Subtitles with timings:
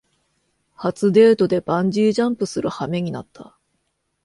[0.73, 3.55] 初デートでバンジージャンプするはめになった